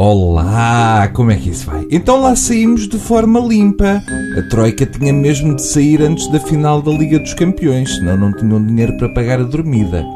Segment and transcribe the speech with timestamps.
[0.00, 1.84] Olá, como é que isso vai?
[1.90, 4.00] Então lá saímos de forma limpa.
[4.38, 8.32] A Troika tinha mesmo de sair antes da final da Liga dos Campeões, senão não
[8.32, 10.06] tinham dinheiro para pagar a dormida.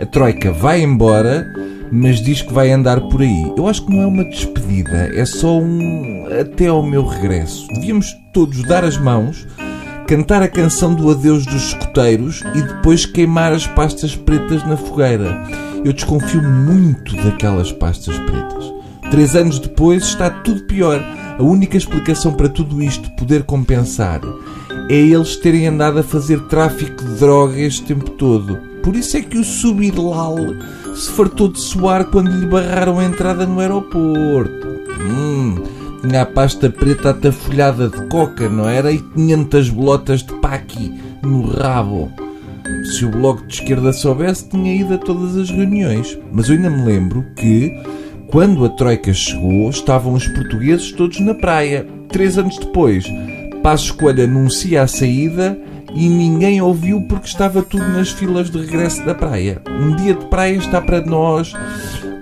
[0.00, 1.52] A Troika vai embora,
[1.90, 3.52] mas diz que vai andar por aí.
[3.56, 7.66] Eu acho que não é uma despedida, é só um até ao meu regresso.
[7.74, 9.44] Devíamos todos dar as mãos,
[10.06, 15.42] cantar a canção do adeus dos escoteiros e depois queimar as pastas pretas na fogueira.
[15.84, 18.51] Eu desconfio muito daquelas pastas pretas.
[19.12, 20.98] Três anos depois está tudo pior.
[21.38, 24.22] A única explicação para tudo isto poder compensar
[24.88, 28.56] é eles terem andado a fazer tráfico de droga este tempo todo.
[28.82, 30.36] Por isso é que o Subilal
[30.94, 34.66] se fartou de suar quando lhe barraram a entrada no aeroporto.
[35.02, 35.56] Hum,
[36.00, 38.90] tinha a pasta preta atafolhada de coca, não era?
[38.90, 40.90] E 500 bolotas de paqui
[41.20, 42.10] no rabo.
[42.84, 46.18] Se o Bloco de Esquerda soubesse, tinha ido a todas as reuniões.
[46.32, 47.70] Mas eu ainda me lembro que
[48.32, 51.86] quando a Troika chegou, estavam os portugueses todos na praia.
[52.08, 53.04] Três anos depois,
[53.62, 55.56] Passos Coelho anuncia a saída
[55.94, 59.60] e ninguém ouviu porque estava tudo nas filas de regresso da praia.
[59.68, 61.52] Um dia de praia está para nós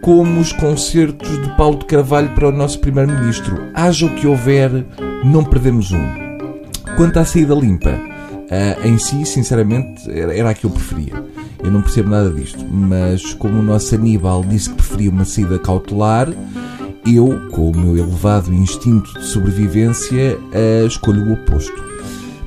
[0.00, 3.68] como os concertos de Paulo de Carvalho para o nosso Primeiro-Ministro.
[3.74, 4.86] Haja o que houver,
[5.22, 6.02] não perdemos um.
[6.96, 11.22] Quanto à saída limpa, uh, em si, sinceramente, era, era a que eu preferia.
[11.62, 15.58] Eu não percebo nada disto, mas como o nosso Aníbal disse que preferia uma saída
[15.58, 16.32] cautelar,
[17.06, 20.38] eu, com o meu elevado instinto de sobrevivência,
[20.86, 21.84] escolho o oposto.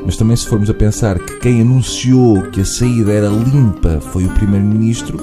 [0.05, 4.25] Mas também, se formos a pensar que quem anunciou que a saída era limpa foi
[4.25, 5.19] o Primeiro-Ministro,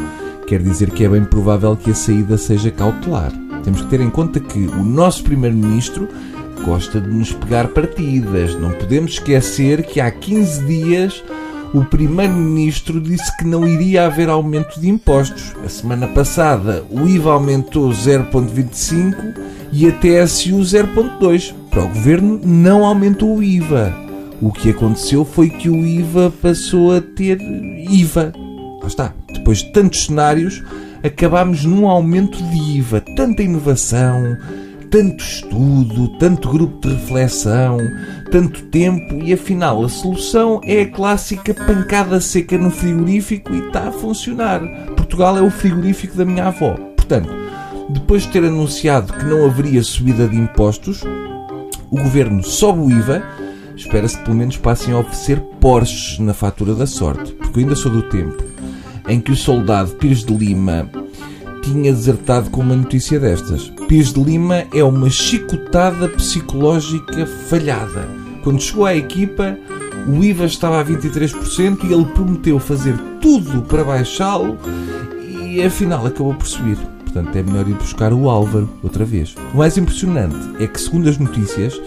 [0.47, 3.33] quer dizer que é bem provável que a saída seja cautelar.
[3.65, 6.09] Temos que ter em conta que o nosso Primeiro-Ministro
[6.65, 8.55] gosta de nos pegar partidas.
[8.55, 11.25] Não podemos esquecer que há 15 dias
[11.75, 15.55] o Primeiro-Ministro disse que não iria haver aumento de impostos.
[15.65, 19.35] A semana passada o IVA aumentou 0,25
[19.73, 21.55] e a TSU 0,2.
[21.71, 23.95] Para o Governo não aumentou o IVA.
[24.41, 27.39] O que aconteceu foi que o IVA passou a ter
[27.91, 28.33] IVA.
[28.81, 29.15] Lá está.
[29.33, 30.63] Depois de tantos cenários,
[31.03, 33.01] acabámos num aumento de IVA.
[33.17, 34.37] Tanta inovação,
[34.91, 37.79] tanto estudo, tanto grupo de reflexão,
[38.31, 43.89] tanto tempo e afinal a solução é a clássica pancada seca no frigorífico e está
[43.89, 44.61] a funcionar.
[44.97, 46.75] Portugal é o frigorífico da minha avó.
[46.97, 47.31] Portanto,
[47.91, 51.03] depois de ter anunciado que não haveria subida de impostos,
[51.91, 53.23] o governo sobe o IVA.
[53.77, 57.77] Espera-se que pelo menos passem a oferecer Porsches na fatura da sorte, porque eu ainda
[57.77, 58.49] sou do tempo
[59.09, 60.89] em que o soldado Pires de Lima
[61.63, 63.73] tinha desertado com uma notícia destas.
[63.89, 68.07] Pires de Lima é uma chicotada psicológica falhada.
[68.45, 69.57] Quando chegou à equipa,
[70.07, 74.59] o IVA estava a 23% e ele prometeu fazer tudo para baixá-lo
[75.43, 76.77] e afinal acabou por subir.
[77.03, 79.35] Portanto, é melhor ir buscar o Álvaro outra vez.
[79.55, 81.81] O mais impressionante é que, segundo as notícias,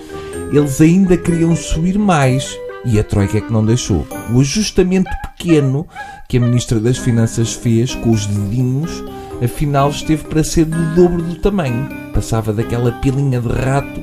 [0.51, 4.07] eles ainda queriam subir mais e a Troika é que não deixou.
[4.33, 5.88] O ajustamento pequeno
[6.28, 9.03] que a Ministra das Finanças fez com os dedinhos
[9.44, 11.90] afinal esteve para ser do dobro do tamanho.
[12.13, 14.02] Passava daquela pilinha de rato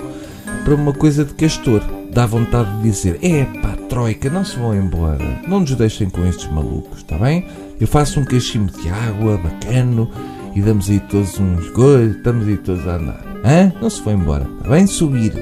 [0.64, 1.82] para uma coisa de castor.
[2.10, 5.40] Dá vontade de dizer: é pá, Troika, não se vão embora.
[5.46, 7.46] Não nos deixem com estes malucos, está bem?
[7.80, 10.10] Eu faço um cachimbo de água bacano
[10.54, 13.24] e damos aí todos uns gols, estamos aí todos a andar.
[13.44, 13.72] Hã?
[13.80, 14.86] Não se vão embora, está bem?
[14.86, 15.32] Subir.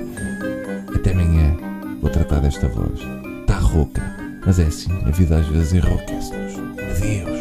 [0.94, 1.56] Até amanhã
[2.00, 3.00] vou tratar desta voz.
[3.40, 4.02] Está rouca,
[4.44, 6.54] mas é assim, a vida às vezes enrouquece-nos.
[6.78, 7.35] Adeus.